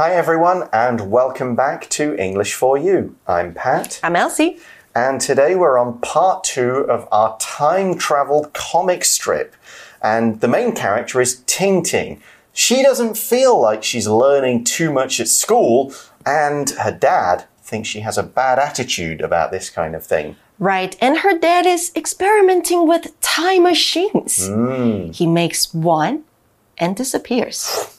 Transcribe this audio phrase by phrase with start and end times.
[0.00, 3.16] Hi, everyone, and welcome back to English for You.
[3.26, 4.00] I'm Pat.
[4.02, 4.56] I'm Elsie.
[4.94, 9.54] And today we're on part two of our time travel comic strip.
[10.02, 12.22] And the main character is Ting Ting.
[12.54, 15.92] She doesn't feel like she's learning too much at school,
[16.24, 20.34] and her dad thinks she has a bad attitude about this kind of thing.
[20.58, 24.48] Right, and her dad is experimenting with time machines.
[24.48, 25.14] Mm.
[25.14, 26.24] He makes one
[26.78, 27.98] and disappears.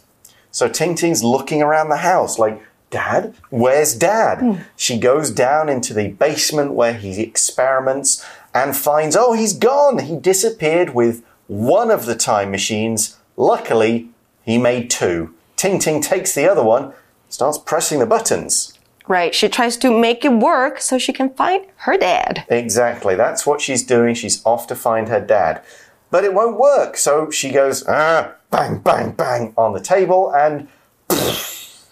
[0.52, 3.34] So Ting Ting's looking around the house like, Dad?
[3.50, 4.66] Where's Dad?
[4.76, 10.00] She goes down into the basement where he experiments and finds, oh, he's gone.
[10.00, 13.18] He disappeared with one of the time machines.
[13.38, 14.10] Luckily,
[14.44, 15.34] he made two.
[15.56, 16.92] Ting Ting takes the other one,
[17.30, 18.78] starts pressing the buttons.
[19.08, 22.46] Right, she tries to make it work so she can find her dad.
[22.50, 24.16] Exactly, that's what she's doing.
[24.16, 25.62] She's off to find her dad.
[26.10, 30.68] But it won't work, so she goes, ah, bang, bang, bang on the table, and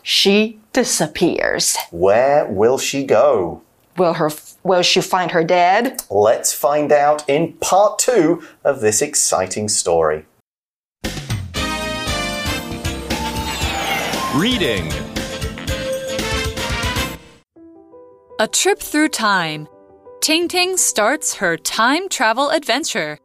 [0.04, 1.78] She disappears.
[1.92, 3.62] where will she go?
[3.98, 4.30] Will her
[4.64, 6.02] will she find her dad?
[6.10, 10.26] Let's find out in part two of this exciting story.
[14.36, 14.92] Reading
[18.40, 19.68] A trip through time.
[20.22, 23.18] Ting Ting starts her time travel adventure.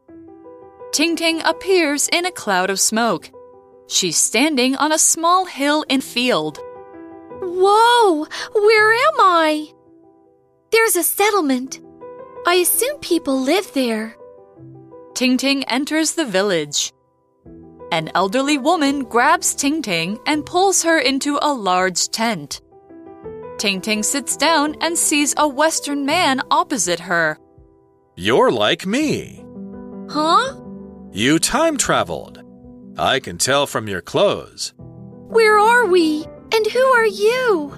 [0.92, 3.30] Ting Ting appears in a cloud of smoke.
[3.86, 6.58] She's standing on a small hill in field.
[7.40, 8.26] Whoa!
[8.54, 9.72] Where am I?
[10.72, 11.80] There's a settlement.
[12.46, 14.16] I assume people live there.
[15.14, 16.92] Ting Ting enters the village.
[17.92, 22.60] An elderly woman grabs Ting Ting and pulls her into a large tent.
[23.58, 27.38] Ting Ting sits down and sees a Western man opposite her.
[28.16, 29.44] You're like me.
[30.10, 30.60] Huh?
[31.12, 32.43] You time traveled.
[32.96, 34.72] I can tell from your clothes.
[34.78, 36.24] Where are we?
[36.52, 37.74] And who are you?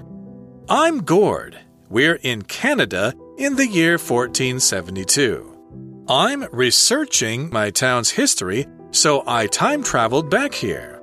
[0.69, 1.59] I'm Gord.
[1.89, 6.05] We're in Canada in the year 1472.
[6.09, 11.01] I'm researching my town's history, so I time traveled back here.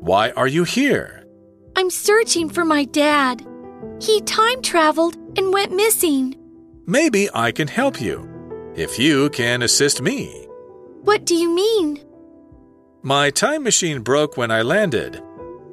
[0.00, 1.24] Why are you here?
[1.74, 3.44] I'm searching for my dad.
[4.00, 6.36] He time traveled and went missing.
[6.86, 8.28] Maybe I can help you.
[8.76, 10.46] If you can assist me.
[11.02, 12.00] What do you mean?
[13.02, 15.22] My time machine broke when I landed.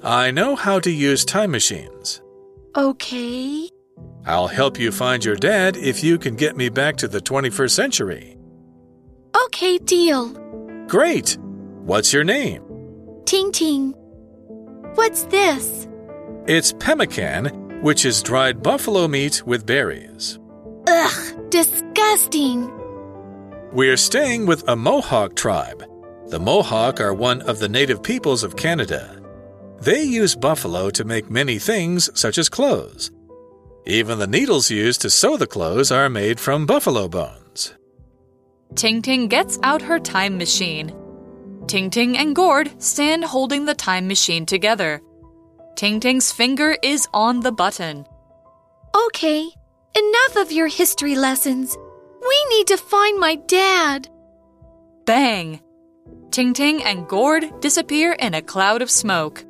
[0.03, 2.21] I know how to use time machines.
[2.75, 3.67] Okay.
[4.27, 7.71] I'll help you find your dad if you can get me back to the 21st
[7.71, 8.37] century.
[9.45, 10.29] Okay, deal.
[10.87, 11.37] Great!
[11.83, 12.63] What's your name?
[13.25, 13.93] Ting Ting.
[14.93, 15.87] What's this?
[16.47, 20.37] It's pemmican, which is dried buffalo meat with berries.
[20.87, 22.71] Ugh, disgusting.
[23.71, 25.83] We're staying with a Mohawk tribe.
[26.27, 29.21] The Mohawk are one of the native peoples of Canada.
[29.79, 33.11] They use buffalo to make many things, such as clothes.
[33.85, 37.75] Even the needles used to sew the clothes are made from buffalo bones.
[38.73, 40.93] Ting Ting gets out her time machine.
[41.67, 45.01] Ting Ting and Gord stand holding the time machine together.
[45.75, 48.05] Ting Ting's finger is on the button.
[49.07, 49.47] Okay,
[49.95, 51.77] enough of your history lessons.
[52.21, 54.09] We need to find my dad.
[55.05, 55.59] Bang!
[56.30, 59.44] Ting Ting and Gord disappear in a cloud of smoke.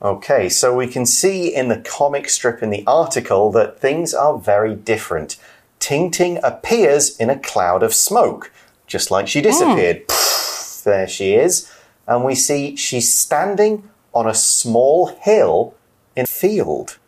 [0.00, 4.38] Okay, so we can see in the comic strip in the article that things are
[4.38, 5.36] very different.
[5.80, 8.52] Ting Ting appears in a cloud of smoke,
[8.86, 10.06] just like she disappeared.
[10.06, 11.68] Poof, there she is.
[12.06, 13.82] And we see she's standing
[14.12, 15.74] on a small hill
[16.14, 16.98] in a field.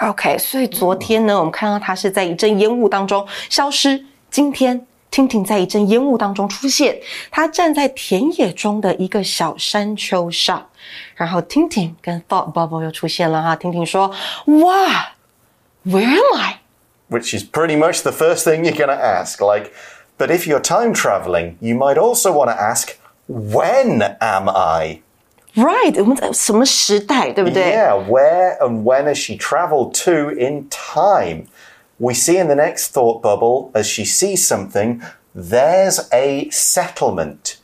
[0.00, 4.04] OK，所以昨天呢，我们看到他是在一阵烟雾当中消失。
[4.30, 10.67] 今天 ，Ting Ting 在一阵烟雾当中出现，她站在田野中的一个小山丘上。
[11.15, 13.55] 然后，Ting Ting 跟 Thought Bubble 又出现了哈。
[13.55, 14.07] Ting Ting 说
[14.63, 15.13] ：“哇
[15.85, 16.59] ，Where am I？”
[17.09, 19.39] which is pretty much the first thing you're going to ask.
[19.39, 19.71] Like,
[20.17, 22.95] but if you're time traveling, you might also want to ask,
[23.27, 25.01] when am I?
[25.55, 31.45] Right，我们在什么时代，对不对 Yeah, where and when has she traveled to in time?
[32.03, 35.01] We see in the next thought bubble, as she sees something,
[35.33, 37.61] there's a settlement.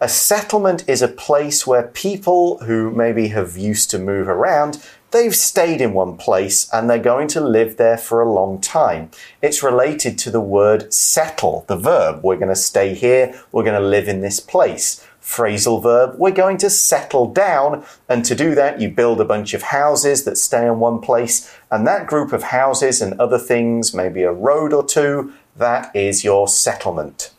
[0.00, 5.36] A settlement is a place where people who maybe have used to move around, they've
[5.36, 9.10] stayed in one place and they're going to live there for a long time.
[9.42, 12.20] It's related to the word settle, the verb.
[12.24, 16.31] We're going to stay here, we're going to live in this place Phrasal verb, we're
[16.31, 20.35] going to settle down, and to do that, you build a bunch of houses that
[20.35, 24.73] stay in one place, and that group of houses and other things, maybe a road
[24.73, 27.29] or two, that is your settlement.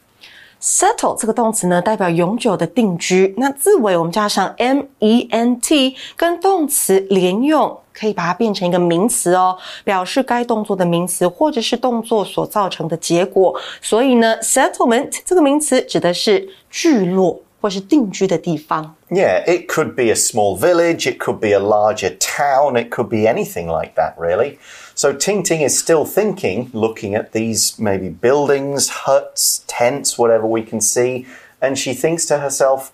[0.62, 3.34] settle 这个动词呢，代表永久的定居。
[3.36, 13.58] 那字尾我们加上 m e n t，跟动词连用，可以把它变成一个名词哦，表示该动作的名词或者是动作所造成的结果。
[13.80, 18.94] 所以呢，settlement 这个名词指的是聚落 或是定居的地方。
[19.08, 23.28] Yeah, it could be a small village, it could be a larger town, it could be
[23.28, 24.58] anything like that, really.
[24.94, 30.62] So Ting Ting is still thinking, looking at these maybe buildings, huts, tents, whatever we
[30.62, 31.26] can see,
[31.60, 32.90] and she thinks to herself,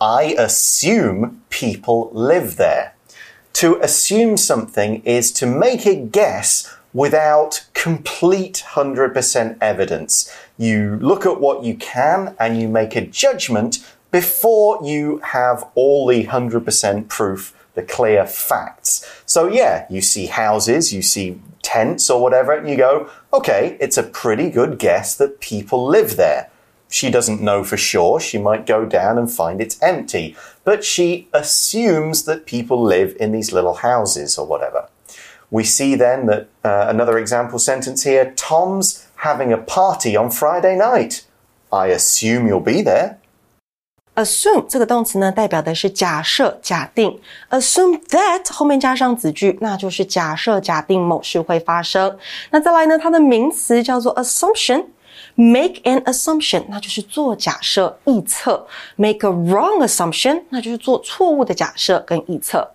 [0.00, 2.94] I assume people live there.
[3.54, 10.34] To assume something is to make a guess without complete 100% evidence.
[10.56, 13.78] You look at what you can and you make a judgment
[14.15, 19.05] before you have all the 100% proof the clear facts.
[19.25, 23.97] So, yeah, you see houses, you see tents or whatever, and you go, okay, it's
[23.97, 26.49] a pretty good guess that people live there.
[26.87, 28.21] She doesn't know for sure.
[28.21, 33.33] She might go down and find it's empty, but she assumes that people live in
[33.33, 34.87] these little houses or whatever.
[35.51, 40.77] We see then that uh, another example sentence here Tom's having a party on Friday
[40.77, 41.25] night.
[41.69, 43.19] I assume you'll be there.
[44.14, 47.20] assume 这个动词呢，代表的是假设、假定。
[47.50, 52.18] assume that 后面加上子句，那就是假设、假定某事会发生。
[52.50, 58.66] 那再来呢，它的名词叫做 assumption。Make an assumption，那就是做假设、臆测；
[58.96, 62.72] make a wrong assumption，那就是做错误的假设跟臆测。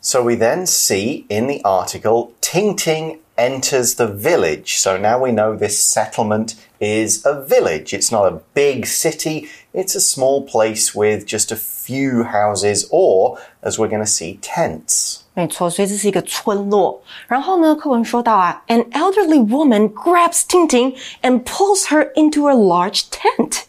[0.00, 4.78] So we then see in the article Ting Ting enters the village.
[4.78, 7.92] So now we know this settlement is a village.
[7.92, 13.38] It's not a big city, it's a small place with just a few houses or,
[13.62, 15.20] as we're going to see, tents.
[15.34, 17.02] 没错，所以这是一个村落。
[17.28, 23.64] 然后呢，课文说到啊，an elderly woman grabs Tinting and pulls her into a large tent。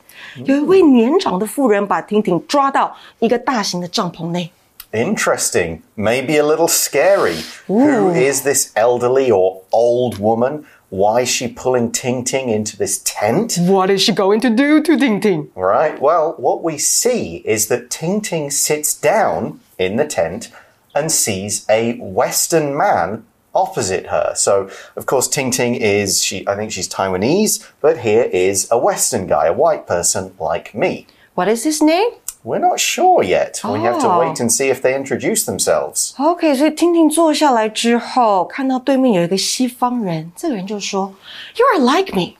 [0.46, 4.52] 有一位年长的妇人把婷婷抓到一个大型的帐篷内。
[4.94, 5.82] Interesting.
[5.98, 7.44] Maybe a little scary.
[7.68, 10.64] Who is this elderly or old woman?
[10.93, 13.57] Why is she pulling Ting Ting into this tent?
[13.59, 15.51] What is she going to do to Ting Ting?
[15.55, 15.99] Right.
[15.99, 20.51] Well, what we see is that Ting Ting sits down in the tent
[20.95, 23.25] and sees a Western man
[23.55, 24.35] opposite her.
[24.37, 28.77] So, of course, Ting Ting is, she, I think she's Taiwanese, but here is a
[28.77, 31.07] Western guy, a white person like me.
[31.35, 32.11] What is his name?
[32.44, 33.60] We're not sure yet.
[33.64, 34.20] We have to Oh.
[34.20, 36.14] wait and see if they introduce themselves.
[36.18, 41.12] OK，所以婷婷坐下来之后，看到对面有一个西方人，这个人就说：“
[41.58, 42.36] You are like me，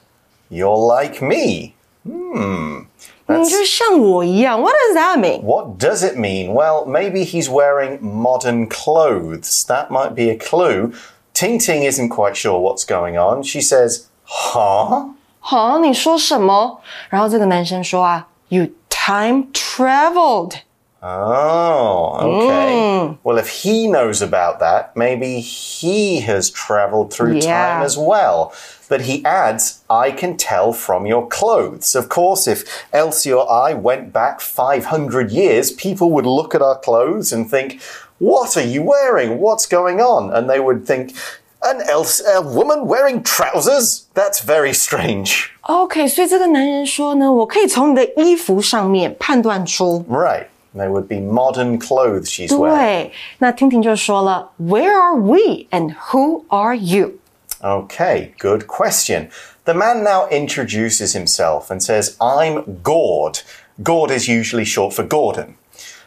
[0.50, 1.72] You're like me.
[2.06, 2.84] Hmm.
[3.26, 5.42] 你就像我一样。”What does that mean？
[5.42, 6.54] What does it mean?
[6.54, 9.66] Well, maybe he's wearing modern clothes.
[9.66, 10.92] That might be a clue.
[11.34, 13.42] Ting Ting isn't quite sure what's going on.
[13.42, 15.10] She says, Huh?
[15.40, 16.80] 好，你说什么？
[17.10, 18.68] 然后这个男生说啊，You
[19.07, 22.73] time traveled。Oh, okay.
[22.73, 23.17] Mm.
[23.25, 27.73] Well, if he knows about that, maybe he has traveled through Yeah.
[27.73, 28.53] time as well.
[28.87, 31.95] But he adds, I can tell from your clothes.
[31.95, 32.63] Of course, if
[32.93, 37.81] Elsie or I went back 500 years, people would look at our clothes and think,
[38.19, 39.39] What are you wearing?
[39.39, 40.31] What's going on?
[40.33, 41.13] And they would think,
[41.62, 44.06] An Elsie, a woman wearing trousers?
[44.14, 45.50] That's very strange.
[45.62, 50.04] OK，所以这个男人说呢，我可以从你的衣服上面判断出。
[50.08, 50.46] Right.
[50.76, 52.76] They would be modern clothes she's wearing.
[52.76, 57.14] 对，那婷婷就说了，Where are we and who are you？
[57.60, 59.30] Okay, good question.
[59.64, 63.40] The man now introduces himself and says, I'm Gord.
[63.82, 65.56] Gord is usually short for Gordon.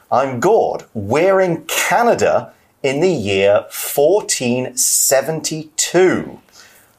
[0.09, 0.83] I'm Gord.
[0.93, 2.53] We're in Canada
[2.85, 6.39] in the year 1472.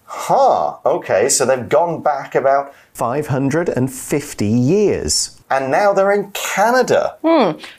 [0.05, 5.39] Huh, okay, so they've gone back about 550 years.
[5.49, 7.19] And now they're in Canada.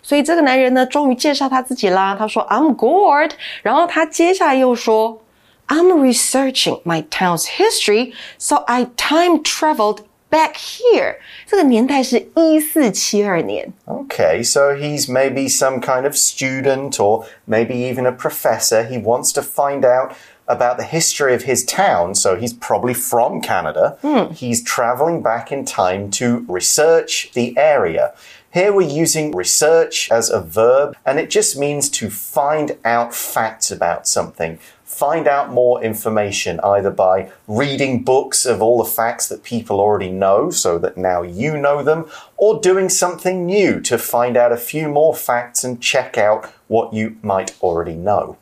[0.01, 2.15] 所以这个男人呢，终于介绍他自己啦。
[2.17, 3.31] 他说 I'm Gord，
[3.63, 5.21] 然后他接下来又说
[5.67, 11.17] I'm researching my town's history, so I time traveled back here。
[11.45, 13.71] 这个年代是一四七二年。
[13.85, 18.83] Okay, so he's maybe some kind of student or maybe even a professor.
[18.83, 20.13] He wants to find out
[20.47, 23.97] about the history of his town, so he's probably from Canada.
[24.33, 28.13] He's traveling back in time to research the area.
[28.53, 33.71] Here we're using research as a verb, and it just means to find out facts
[33.71, 34.59] about something.
[34.97, 40.09] find out more information either by reading books of all the facts that people already
[40.09, 42.05] know so that now you know them,
[42.37, 46.93] or doing something new to find out a few more facts and check out what
[46.93, 48.35] you might already know.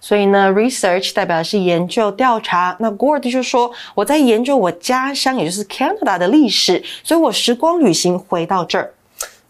[0.00, 2.76] 所以呢，research 代表的是研究、调查。
[2.78, 8.94] 那 Gord 就说我在研究我家乡，也就是 Canada 的历史，所以我时光旅行回到这儿。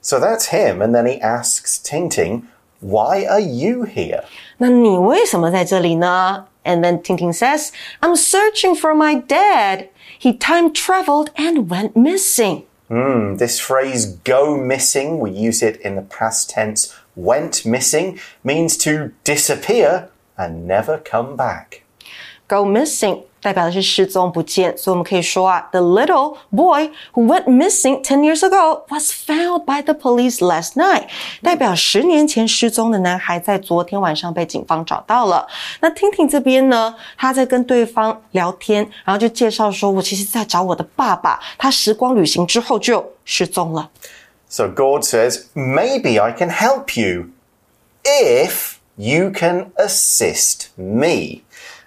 [0.01, 2.43] So that's him, and then he asks Ting
[2.81, 4.25] Why are you here?
[4.59, 6.47] 那你为什么在这里呢？
[6.65, 7.71] And then Tintin says,
[8.01, 9.89] I'm searching for my dad.
[10.19, 12.65] He time traveled and went missing.
[12.89, 18.77] Hmm, this phrase go missing, we use it in the past tense, went missing, means
[18.79, 21.83] to disappear and never come back.
[22.49, 29.95] Go missing 代表的是失踪不见，所以我们可以说啊，The little boy who went missing ten years ago was found by the
[29.95, 31.05] police last night，
[31.43, 35.47] 代表十年前失踪的男孩在昨天晚上被警方找到了。
[35.81, 43.91] 那听听这边呢，他在跟对方聊天，然后就介绍说，我其实在找我的爸爸，他时光旅行之后就失踪了。
[44.49, 47.31] So Gord says, Maybe I can help you
[48.05, 51.43] if you can assist me.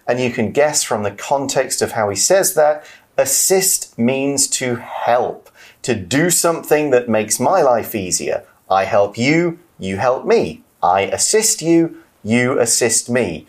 [0.07, 2.85] And you can guess from the context of how he says that,
[3.17, 5.51] assist means to help,
[5.83, 8.45] to do something that makes my life easier.
[8.71, 10.63] I help you, you help me.
[10.83, 13.47] I assist you, you assist me.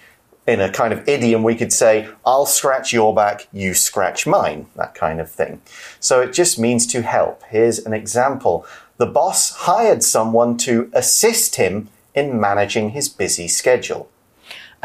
[0.48, 4.68] In a kind of idiom, we could say, I'll scratch your back, you scratch mine,
[4.76, 5.62] that kind of thing.
[6.00, 7.42] So it just means to help.
[7.50, 8.66] Here's an example.
[8.98, 14.10] The boss hired someone to assist him in managing his busy schedule.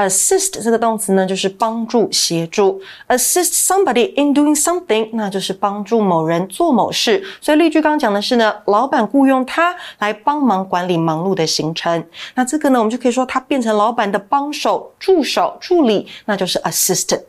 [0.09, 2.81] Assist 这个动词呢，就是帮助、协助。
[3.09, 7.23] assist somebody in doing something，那就是帮助某人做某事。
[7.41, 12.05] 所以例句刚刚讲的是呢，老板雇佣他来帮忙管理忙碌的行程。
[12.35, 17.21] 那这个呢，我们就可以说他变成老板的帮手、助手、助理，那就是 assistant。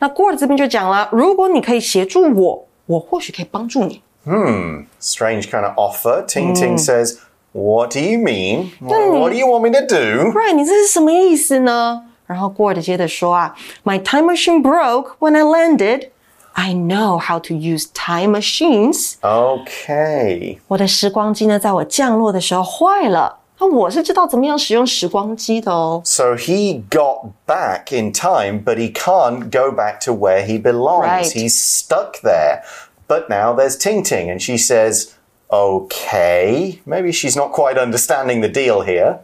[0.00, 4.02] 那 Gord 这边就讲了，如果你可以协助我，我或许可以帮助你。
[4.24, 6.24] Hmm, strange kind of offer.
[6.26, 7.16] Ting Ting says,
[7.53, 8.71] What do you mean?
[8.79, 10.31] What do you want me to do?
[10.31, 12.03] Right，你这是什么意思呢？
[12.25, 16.09] 然后 Gord 接着说啊，My time machine broke when I landed.
[16.53, 19.13] I know how to use time machines.
[19.21, 20.57] Okay.
[20.67, 23.37] 我的时光机呢，在我降落的时候坏了。
[23.59, 26.01] 那我是知道怎么样使用时光机的哦。
[26.05, 31.07] So he got back in time, but he can't go back to where he belongs.
[31.07, 31.31] Right.
[31.31, 32.61] He's stuck there.
[33.07, 35.11] But now there's Ting Ting, and she says,
[35.51, 36.81] Okay.
[36.85, 39.19] Maybe she's not quite understanding the deal here.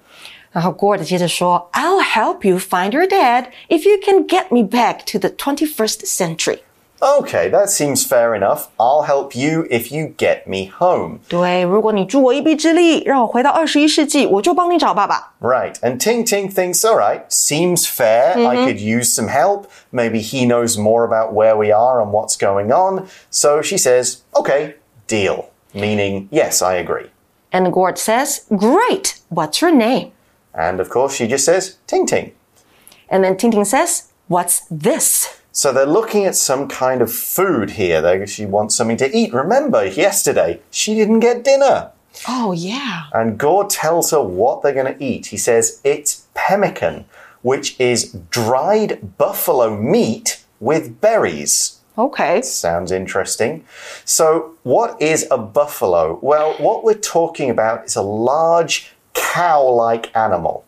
[0.51, 5.19] 然后 Gord 接着说，I'll help you find your dad if you can get me back to
[5.19, 6.59] the 21st century.
[6.99, 8.67] Okay, that seems fair enough.
[8.77, 11.19] I'll help you if you get me home.
[11.27, 15.33] 对，如果你助我一臂之力，让我回到二十一世纪，我就帮你找爸爸。
[15.41, 15.73] Right.
[15.81, 18.37] And Ting Ting thinks, all right, seems fair.
[18.37, 19.65] I could use some help.
[19.91, 23.07] Maybe he knows more about where we are and what's going on.
[23.29, 24.75] So she says, okay,
[25.07, 25.49] deal.
[25.80, 27.10] Meaning, yes, I agree.
[27.52, 30.12] And Gord says, Great, what's your name?
[30.54, 32.32] And of course, she just says, Ting Ting.
[33.08, 35.40] And then Ting Ting says, What's this?
[35.52, 38.00] So they're looking at some kind of food here.
[38.00, 39.32] They, she wants something to eat.
[39.32, 41.90] Remember, yesterday, she didn't get dinner.
[42.28, 43.06] Oh, yeah.
[43.12, 45.26] And Gord tells her what they're going to eat.
[45.26, 47.06] He says it's pemmican,
[47.42, 51.77] which is dried buffalo meat with berries.
[51.98, 52.42] Okay.
[52.42, 53.64] Sounds interesting.
[54.04, 56.20] So, what is a buffalo?
[56.22, 60.64] Well, what we're talking about is a large cow like animal.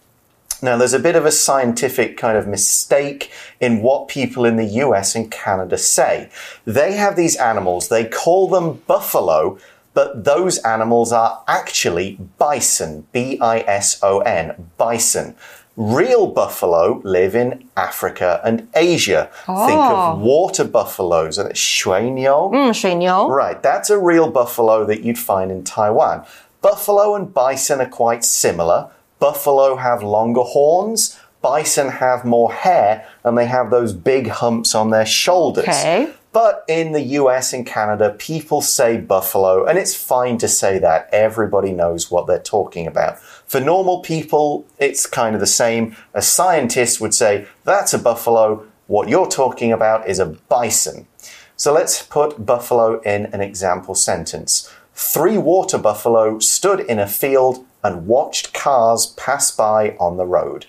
[0.61, 4.67] Now, there's a bit of a scientific kind of mistake in what people in the
[4.85, 6.29] US and Canada say.
[6.65, 9.59] They have these animals, they call them buffalo,
[9.95, 13.07] but those animals are actually bison.
[13.13, 14.71] B I S O N.
[14.77, 15.35] Bison.
[15.78, 19.30] Real buffalo live in Africa and Asia.
[19.46, 21.38] Think of water buffaloes.
[21.38, 22.50] Are they shuenyo?
[22.54, 23.28] 嗯，水牛。
[23.28, 26.24] Right, that's a real buffalo that you'd find in Taiwan.
[26.62, 28.88] Buffalo and bison are quite similar.
[29.20, 34.92] Buffalo have longer horns, bison have more hair, and they have those big humps on
[34.92, 35.68] their shoulders.
[35.68, 36.08] Okay.
[36.33, 41.09] But in the US and Canada, people say buffalo, and it's fine to say that.
[41.13, 43.19] Everybody knows what they're talking about.
[43.19, 45.97] For normal people, it's kind of the same.
[46.15, 48.65] A scientist would say, that's a buffalo.
[48.87, 51.09] What you're talking about is a bison.
[51.57, 54.73] So let's put buffalo in an example sentence.
[54.95, 60.67] Three water buffalo stood in a field and watched cars pass by on the road.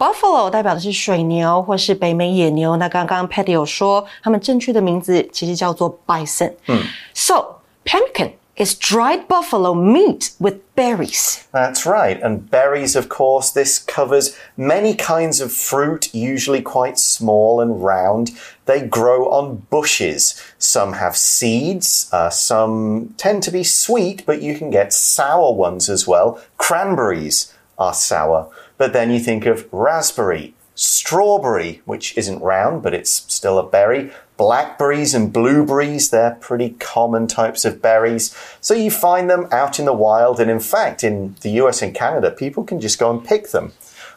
[0.00, 2.74] Buffalo 代表的是水牛或是北美野牛。
[2.78, 6.54] 那刚刚 Patty 有说，它们正确的名字其实叫做 bison。
[6.68, 11.40] 嗯，So pemmican is dried buffalo meat with berries.
[11.52, 17.60] That's right, and berries, of course, this covers many kinds of fruit, usually quite small
[17.62, 18.30] and round.
[18.64, 20.34] They grow on bushes.
[20.58, 25.90] Some have seeds, uh, some tend to be sweet, but you can get sour ones
[25.90, 26.38] as well.
[26.56, 28.48] Cranberries are sour.
[28.80, 34.10] But then you think of raspberry, strawberry, which isn't round, but it's still a berry.
[34.38, 38.34] Blackberries and blueberries, they're pretty common types of berries.
[38.62, 40.40] So you find them out in the wild.
[40.40, 43.74] And in fact, in the US and Canada, people can just go and pick them.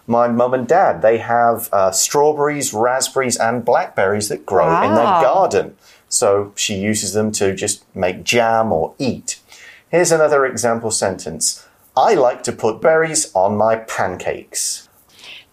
[0.07, 5.03] My mum and dad, they have uh, strawberries, raspberries, and blackberries that grow in their
[5.03, 5.75] garden.
[6.07, 9.41] So she uses them to just make jam or eat.
[9.89, 14.84] Here's another example sentence I like to put berries on my pancakes.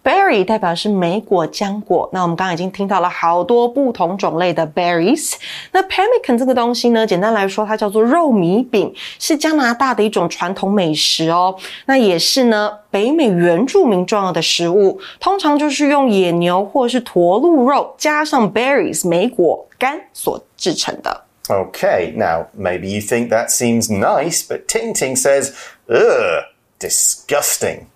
[0.04, 2.08] Berry 代表是莓果、浆果。
[2.14, 5.34] 那我们刚刚已经听到了好多不同种类的 berries。
[5.72, 11.58] 那 pemmican 这个东西呢，简单来说，它叫做肉米饼，是加拿大的一种传统美食哦。
[11.88, 21.24] 那也是呢，北美原住民重要的食物，通常就是用野牛或是驼鹿肉加上 berries 莓果干所制成的。
[21.48, 25.52] Okay, now maybe you think that seems nice, but Ting Ting says,
[25.90, 26.44] ugh,
[26.80, 27.88] disgusting.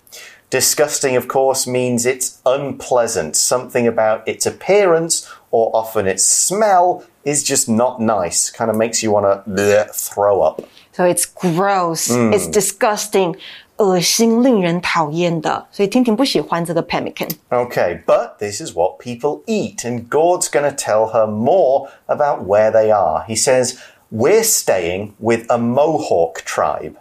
[0.50, 3.36] Disgusting, of course, means it's unpleasant.
[3.36, 8.50] Something about its appearance or often its smell is just not nice.
[8.50, 10.62] Kind of makes you want to throw up.
[10.94, 13.36] So it's gross, it's disgusting，
[13.78, 15.68] 恶心、令人讨厌的。
[15.72, 17.30] 所以婷婷不喜欢这个 pemmican。
[17.52, 22.46] Okay, but this is what people eat, and Gord's going to tell her more about
[22.46, 23.24] where they are.
[23.28, 23.78] He says,
[24.12, 26.96] We're staying with a Mohawk tribe.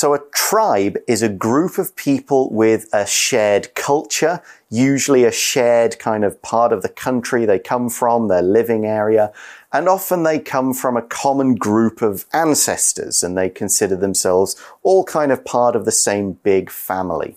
[0.00, 4.40] So, a tribe is a group of people with a shared culture,
[4.70, 9.32] usually a shared kind of part of the country they come from, their living area,
[9.72, 15.02] and often they come from a common group of ancestors and they consider themselves all
[15.02, 17.34] kind of part of the same big family.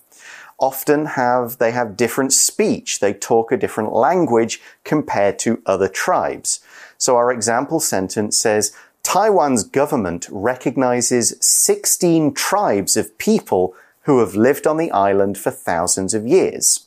[0.60, 6.60] Often have they have different speech they talk a different language compared to other tribes.
[7.00, 8.72] So our example sentence says
[9.03, 13.75] taiwan's government recognizes 16 tribes of people
[14.05, 16.83] who have lived on the island for thousands of years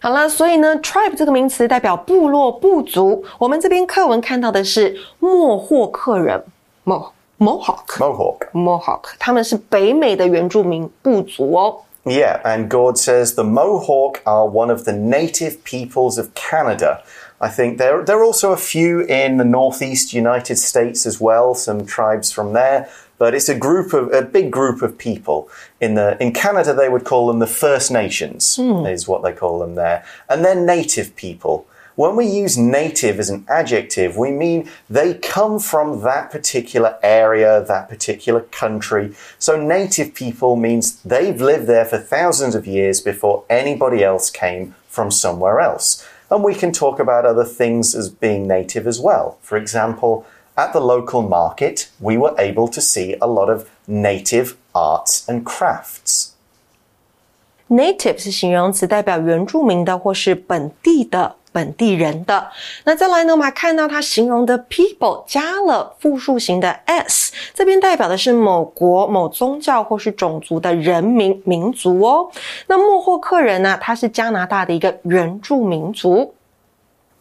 [0.00, 3.24] 好了，所以呢，tribe 这个名词代表部落、部族。
[3.38, 6.44] 我们这边课文看到的是莫霍克人
[6.84, 7.98] （Mo Mohawk）。
[7.98, 11.82] mohawk Mohawk，他们是北美的原住民部族哦。
[12.04, 17.02] Yeah, and Gord says the Mohawk are one of the native peoples of Canada.
[17.39, 21.53] I think there, there are also a few in the northeast United States as well,
[21.53, 22.89] some tribes from there.
[23.19, 25.49] But it's a group of a big group of people.
[25.81, 28.85] In the in Canada they would call them the First Nations, hmm.
[28.85, 30.05] is what they call them there.
[30.29, 31.65] And they're native people.
[31.95, 37.65] When we use native as an adjective, we mean they come from that particular area,
[37.67, 39.15] that particular country.
[39.39, 44.75] So native people means they've lived there for thousands of years before anybody else came
[44.87, 46.07] from somewhere else.
[46.28, 49.36] And we can talk about other things as being native as well.
[49.42, 54.54] For example, at the local market, we were able to see a lot of native
[54.72, 56.30] arts and crafts.
[57.68, 61.36] Native 是形容词，代表原住民的或是本地的。
[61.52, 62.50] 本地人的，
[62.84, 63.32] 那再来呢？
[63.32, 72.30] 我们还看到它形容的 people 加了复数型的 s，这边代表的是某国、某宗教或是种族的人民、民族哦。
[72.68, 76.34] 那莫霍克人呢、它是加拿大的一个原住民族。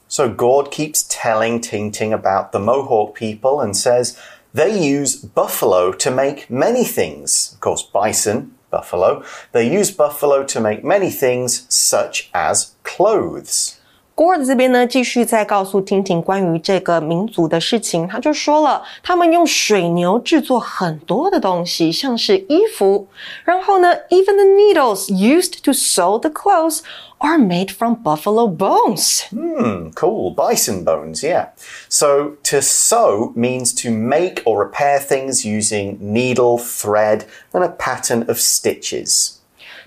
[0.07, 4.15] So Gord keeps telling Ting Ting about the Mohawk people and says
[4.53, 7.53] they use buffalo to make many things.
[7.53, 9.23] Of course, bison, buffalo.
[9.51, 13.77] They use buffalo to make many things, such as clothes.
[14.15, 18.07] Gord 这边呢，继续在告诉婷婷关于这个民族的事情。
[18.07, 23.07] 他就说了，他们用水牛制作很多的东西，像是衣服。
[23.43, 26.81] 然后呢，even the needles used to sew the clothes
[27.17, 29.23] are made from buffalo bones。
[29.31, 30.35] Hmm, cool.
[30.35, 31.47] Bison bones, yeah.
[31.89, 38.29] So to sew means to make or repair things using needle, thread, and a pattern
[38.29, 39.34] of stitches.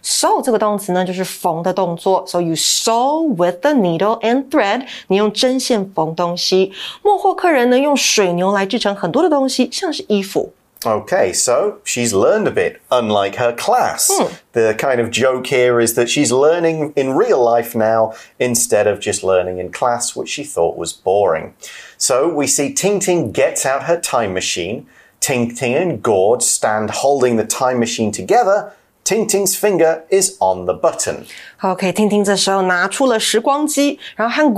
[0.02, 2.24] sew 这个动词呢，就是缝的动作。
[2.26, 6.72] So you sew with the needle and thread，你用针线缝东西。
[7.02, 10.52] 莫霍克人呢，用水牛来制成很多的东西，像是衣服。
[10.86, 14.10] Okay, so she's learned a bit, unlike her class.
[14.52, 18.98] The kind of joke here is that she's learning in real life now instead of
[18.98, 21.54] just learning in class, which she thought was boring.
[21.96, 24.84] So we see Ting Ting gets out her time machine.
[25.20, 28.74] Ting Ting and Gord stand holding the time machine together.
[29.09, 31.25] Ting Ting's finger is on the button.
[31.63, 34.53] OK，婷婷这时候拿出了时光机，然后和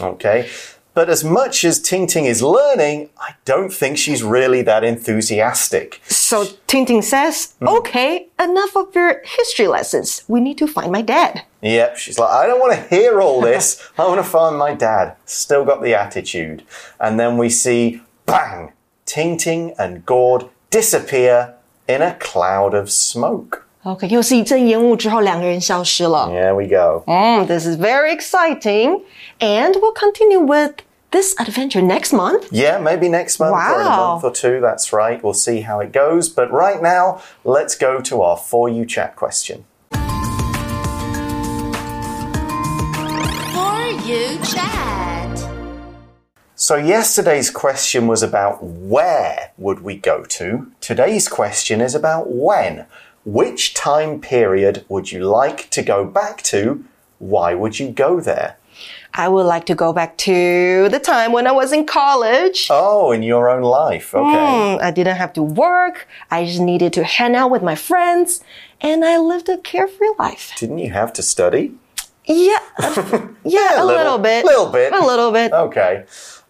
[0.00, 0.46] Okay,
[0.94, 6.00] but as much as Ting Ting is learning, I don't think she's really that enthusiastic.
[6.08, 7.66] So Ting Ting says, mm.
[7.78, 10.22] Okay, enough of your history lessons.
[10.28, 11.42] We need to find my dad.
[11.62, 13.82] Yep, she's like, I don't want to hear all this.
[13.98, 15.16] I want to find my dad.
[15.26, 16.62] Still got the attitude.
[17.00, 18.70] And then we see, bang,
[19.06, 21.53] Ting Ting and Gord disappear
[21.87, 23.63] in a cloud of smoke.
[23.83, 26.27] OK，又是一阵烟雾之后，两个人消失了。
[26.29, 27.03] There we go.
[27.07, 29.01] Mm, this is very exciting.
[29.39, 30.73] And we'll continue with
[31.11, 32.43] this adventure next month.
[32.51, 34.19] Yeah, maybe next month or in a Wow.
[34.19, 34.59] month or two.
[34.61, 35.21] That's right.
[35.23, 36.27] We'll see how it goes.
[36.29, 39.63] But right now, let's go to our For You chat question.
[43.53, 45.12] For you chat.
[46.64, 50.72] So yesterday's question was about where would we go to.
[50.80, 52.86] Today's question is about when.
[53.26, 56.82] Which time period would you like to go back to?
[57.18, 58.56] Why would you go there?
[59.12, 62.68] I would like to go back to the time when I was in college.
[62.70, 64.14] Oh, in your own life.
[64.14, 64.24] Okay.
[64.24, 66.08] Mm, I didn't have to work.
[66.30, 68.42] I just needed to hang out with my friends.
[68.80, 70.54] And I lived a carefree life.
[70.56, 71.74] Didn't you have to study?
[72.24, 72.56] Yeah.
[73.44, 74.44] yeah, a, little, bit.
[74.44, 74.94] A Little bit.
[74.94, 75.52] A little bit.
[75.52, 76.04] Okay.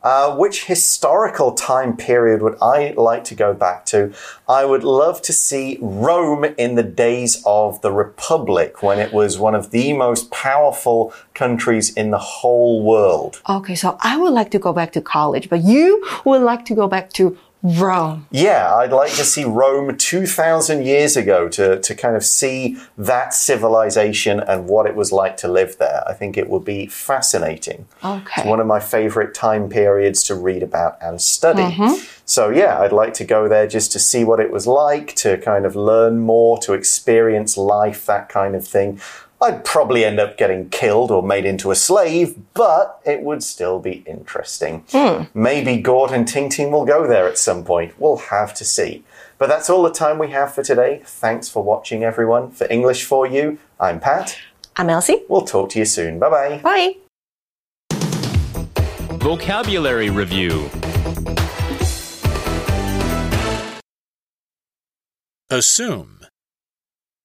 [0.04, 4.12] Uh, which historical time period would I like to go back to?
[4.46, 9.38] I would love to see Rome in the days of the Republic when it was
[9.38, 13.40] one of the most powerful countries in the whole world.
[13.48, 16.74] Okay, so I would like to go back to college, but you would like to
[16.74, 18.26] go back to Rome.
[18.30, 23.32] Yeah, I'd like to see Rome 2,000 years ago to, to kind of see that
[23.32, 26.04] civilization and what it was like to live there.
[26.06, 27.86] I think it would be fascinating.
[28.04, 28.42] Okay.
[28.42, 31.62] It's one of my favorite time periods to read about and study.
[31.62, 32.06] Mm-hmm.
[32.26, 35.38] So, yeah, I'd like to go there just to see what it was like, to
[35.38, 39.00] kind of learn more, to experience life, that kind of thing.
[39.40, 43.78] I'd probably end up getting killed or made into a slave, but it would still
[43.78, 44.84] be interesting.
[44.90, 45.24] Hmm.
[45.34, 47.98] Maybe Gord and Ting Ting will go there at some point.
[47.98, 49.04] We'll have to see.
[49.36, 51.02] But that's all the time we have for today.
[51.04, 52.50] Thanks for watching, everyone.
[52.52, 54.38] For English for You, I'm Pat.
[54.76, 55.22] I'm Elsie.
[55.28, 56.18] We'll talk to you soon.
[56.18, 56.60] Bye bye.
[56.62, 56.96] Bye.
[59.18, 60.70] Vocabulary Review
[65.50, 66.23] Assume.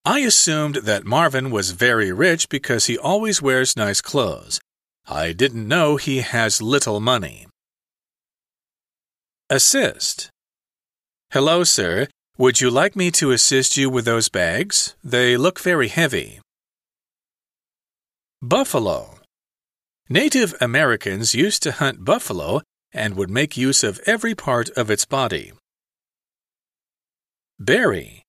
[0.10, 4.60] I assumed that Marvin was very rich because he always wears nice clothes.
[5.08, 7.45] I didn't know he has little money.
[9.52, 10.32] Assist.
[11.30, 12.08] Hello, sir.
[12.39, 14.95] Would you like me to assist you with those bags?
[15.04, 16.39] They look very heavy.
[18.41, 19.19] Buffalo.
[20.10, 25.06] Native Americans used to hunt buffalo and would make use of every part of its
[25.06, 25.52] body.
[27.60, 28.24] Berry.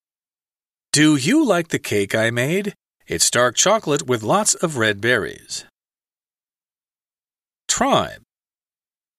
[0.91, 2.73] Do you like the cake I made?
[3.07, 5.65] It's dark chocolate with lots of red berries.
[7.67, 8.21] Tribe.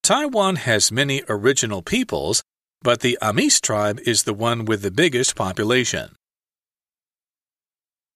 [0.02, 2.42] Taiwan has many original peoples,
[2.82, 6.14] but the Amis tribe is the one with the biggest population.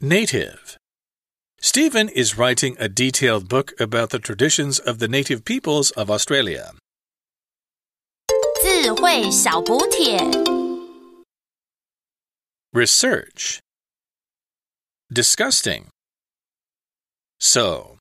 [0.00, 0.78] Native.
[1.60, 6.72] Stephen is writing a detailed book about the traditions of the native peoples of Australia.
[8.62, 10.53] 智慧小补帖。
[12.75, 13.61] Research.
[15.09, 15.87] Disgusting.
[17.39, 17.94] So.